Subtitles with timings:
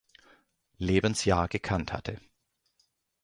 [0.79, 2.19] Lebensjahr gekannt hatte.